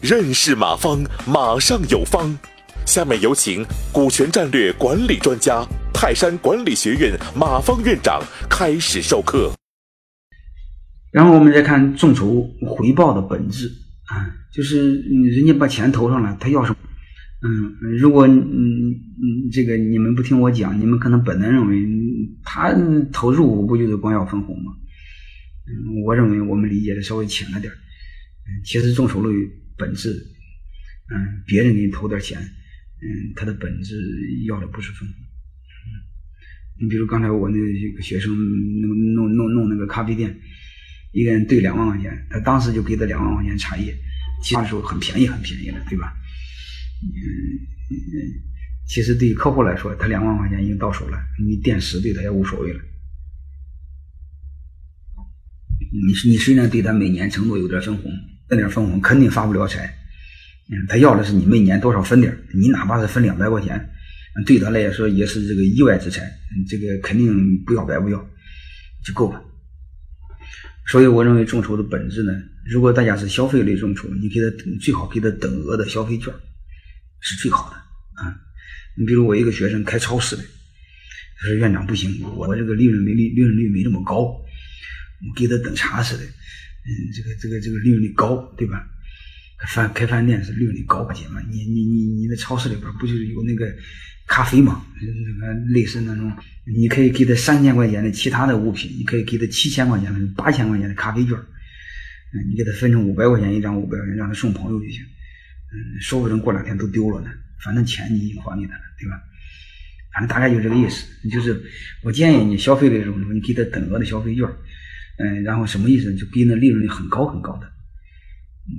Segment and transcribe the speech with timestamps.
[0.00, 2.36] 认识马方，马上有方。
[2.84, 8.20] 下面有请股权战略管理专家、泰山管理学院马方院长
[8.50, 9.52] 开始授课。
[11.12, 13.68] 然后我们再看众筹回报的本质
[14.06, 16.76] 啊，就是人家把钱投上来，他要什么？
[17.44, 21.86] 嗯，如果嗯嗯这个你们不听我讲，你们可能本能认为
[22.42, 22.74] 他
[23.12, 24.72] 投入不就是光要分红吗？
[25.66, 29.28] 嗯，我认为我们理解的稍微浅了点嗯，其实众筹的
[29.76, 30.10] 本质，
[31.10, 32.40] 嗯，别人给你投点钱。
[32.40, 33.96] 嗯，它的本质
[34.46, 35.16] 要的不是分红。
[36.80, 37.58] 你比如刚才我那
[37.94, 40.36] 个学生弄弄弄弄那个咖啡店，
[41.12, 43.92] 一个人兑两万块钱，他当时就给他两万块钱茶叶，
[44.42, 46.12] 其他时候很便宜很便宜了，对吧？
[47.02, 47.12] 嗯，
[48.86, 52.80] 其实对于客户来说，他两万块钱已经到手了，你垫十对他也无所谓了。
[56.06, 58.10] 你你虽然对他每年承诺有点分红，
[58.50, 59.98] 那点分红肯定发不了财。
[60.88, 63.90] 他要的是你每年多少分点你哪怕是分两百块钱，
[64.46, 66.22] 对他来说也是这个意外之财，
[66.68, 68.18] 这个肯定不要白不要，
[69.04, 69.42] 就够了。
[70.86, 72.32] 所以我认为众筹的本质呢，
[72.70, 74.50] 如果大家是消费类众筹，你给他
[74.80, 76.32] 最好给他等额的消费券，
[77.20, 77.76] 是最好的
[78.22, 78.34] 啊。
[78.96, 80.42] 你比如我一个学生开超市的，
[81.38, 84.34] 他说院长不行，我这个利润没利利润率没那么高，
[85.28, 88.88] 我给他等茶似的，嗯，这个这个这个利润率高，对吧？
[89.68, 91.40] 饭开饭店是利润率高些嘛？
[91.48, 93.72] 你你你你在超市里边不就是有那个
[94.26, 94.84] 咖啡嘛？
[95.00, 95.06] 那
[95.46, 96.32] 个类似那种，
[96.66, 101.36] 你可以给他三千块钱的其他的物品，你可以给他七千块钱的、八千块钱的咖啡券。
[101.36, 105.00] 嗯，你给他分成五百块钱一张，五百块钱让他送朋友就行。
[105.02, 107.30] 嗯，说不定过两天都丢了呢。
[107.62, 109.22] 反正钱你已经还给他了，对吧？
[110.12, 111.06] 反正大概就这个意思。
[111.30, 111.62] 就是
[112.02, 114.44] 我建议你消费的时候，你给他等额的消费券。
[115.18, 116.14] 嗯，然后什么意思？
[116.14, 117.68] 就逼那利润率很高很高的。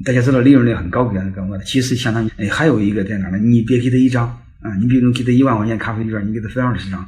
[0.05, 1.63] 大家知道利润率很高，给他干嘛的？
[1.63, 3.37] 其实相当于，哎，还有一个在哪呢？
[3.37, 4.27] 你别给他一张
[4.61, 7.07] 啊，你比如给他一万块钱咖啡券，你给他分二十张，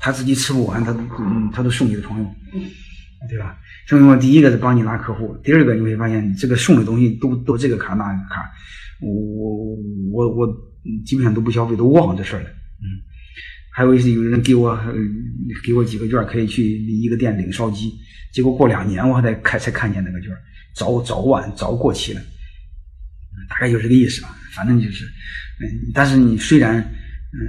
[0.00, 2.26] 他自己吃不完，他都嗯，他都送给朋友，
[3.28, 3.58] 对吧？
[3.86, 8.50] 所以说，第一个是帮你拉客户，第二个你会发现这个送的东西都都这个卡那个卡，
[9.00, 9.76] 我我
[10.10, 10.56] 我我
[11.04, 12.48] 基本上都不消费，都忘了这事儿了。
[12.48, 12.86] 嗯，
[13.72, 14.74] 还有一些有人给我
[15.64, 17.92] 给我几个券，可以去一个店领烧鸡，
[18.32, 20.30] 结果过两年我还得看才看见那个券。
[20.74, 22.20] 早早晚早过期了，
[23.48, 24.36] 大概就这个意思吧。
[24.52, 27.40] 反正就是，嗯，但是你虽然，嗯，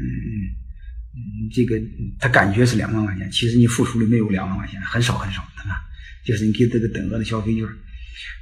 [1.53, 1.81] 这个
[2.19, 5.81] 他感觉是两万块钱，其实你付出的没有两万块钱，很少很少，对吧？
[6.25, 7.65] 就是你给这个等额的消费券，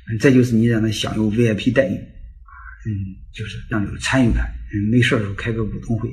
[0.10, 4.52] 嗯，再就是你让他享有 VIP 待遇，嗯，就是让有参与感。
[4.92, 6.10] 没事的时候开个股东会，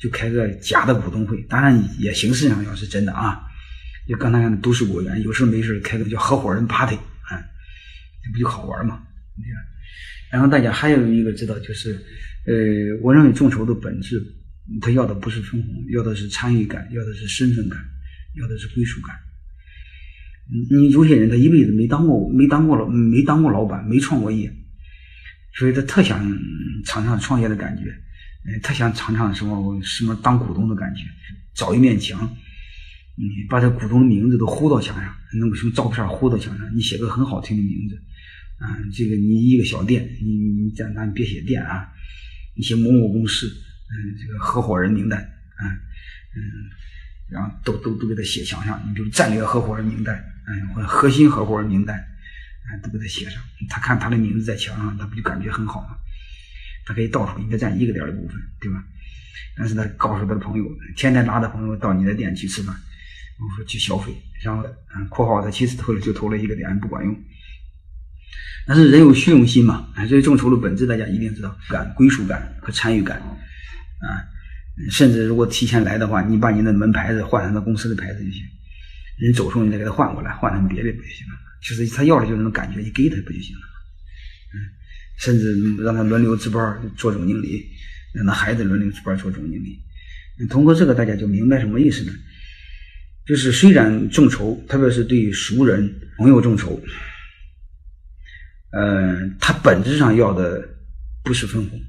[0.00, 3.40] 就开个假的股东会，当然也形式上要是真的啊。
[4.06, 7.40] 就刚才看的都市果园，有事没事开个叫合伙人 party 啊。
[8.22, 9.02] 这不就好玩嘛？
[9.36, 9.58] 对吧？
[10.30, 11.92] 然后大家还有一个知道，就是，
[12.46, 12.54] 呃，
[13.02, 14.20] 我认为众筹的本质，
[14.80, 17.78] 他要的不是分红，要的是参与感，要的是身份感，
[18.40, 19.14] 要的是归属感。
[20.70, 24.52] 你有些人他一辈子没当过，没当过老，没当过老板，没创过业，
[25.56, 26.20] 所以他特想
[26.84, 27.84] 尝尝创业的感觉，
[28.46, 31.02] 呃，特想尝尝什么什么当股东的感觉，
[31.54, 32.36] 找一面墙。
[33.16, 37.94] 你把这股东的名字都糊到墙上，弄个什么照片糊到墙上，你写个很好听的名字，
[38.58, 41.88] 啊，这个你一个小店，你你咱咱别写店啊，
[42.56, 45.62] 你写某某公司，嗯，这个合伙人名单，啊，
[46.34, 46.42] 嗯，
[47.30, 50.16] 然后都都都给他写墙上，你比如战略合伙人名单，
[50.48, 55.96] 嗯，或者核心合伙人名单，啊，都给他写上，他看他的名字在墙上，他不就感觉很好吗？
[56.86, 58.84] 他可以到手应该占一个点的部分，对吧？
[59.56, 60.64] 但是他告诉他的朋友，
[60.96, 62.74] 天天拉着朋友到你的店去吃饭。
[63.36, 64.14] 我说去消费，
[64.44, 64.64] 然后，
[65.10, 67.12] 括号他其实投了就投了一个点，不管用。
[68.66, 74.08] 但是人有虚荣心嘛，所以众筹的本质大家一定知道，感、归属感和参与感，啊，
[74.88, 78.40] 甚至如果提前来的话，你把你的门牌子换成他公司的牌子就行。
[79.18, 81.34] 人走时候你再给他换过来，换成别的不就行了？
[81.60, 83.62] 其实他要的就是那种感觉，你给他不就行了，
[85.18, 87.64] 甚至让他轮流值班做总经理，
[88.14, 89.80] 让他孩子轮流值班做总经理。
[90.48, 92.12] 通过这个，大家就明白什么意思呢？
[93.26, 96.78] 就是虽然众筹，特别是对熟人朋友众筹，
[98.72, 100.68] 嗯，他本质上要的
[101.22, 101.80] 不是分红，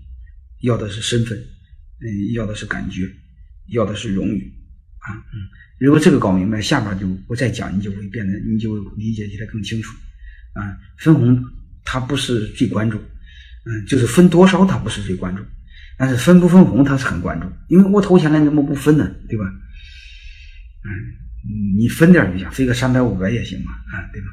[0.62, 3.10] 要的是身份，嗯，要的是感觉，
[3.74, 4.54] 要的是荣誉，
[5.00, 5.50] 啊，嗯，
[5.80, 9.94] 如果这个搞明白，下边就我再讲，你就会变得，你就理解起来更清楚，
[10.54, 11.44] 啊，分红
[11.83, 12.98] 它不是最关注，
[13.66, 15.44] 嗯，就是分多少他不是最关注，
[15.98, 19.12] 但是分不分红他是很关注，因为我投钱了，你怎么不分呢？
[19.28, 19.46] 对吧？
[20.84, 21.22] 嗯。
[21.78, 24.28] 你分点就行，分个三百五百也行嘛，啊，对吧？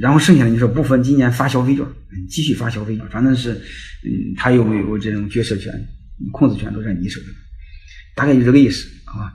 [0.00, 1.84] 然后剩下的你说不分今年发消费券，
[2.30, 5.72] 继续发消费券，反正是，嗯，他有没有这种决策权、
[6.32, 7.26] 控制权都在你手里，
[8.14, 9.34] 大概就这个意思啊。